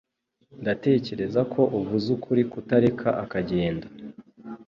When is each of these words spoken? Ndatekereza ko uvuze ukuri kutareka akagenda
Ndatekereza 0.61 1.41
ko 1.53 1.61
uvuze 1.79 2.07
ukuri 2.15 2.43
kutareka 2.51 3.07
akagenda 3.23 3.87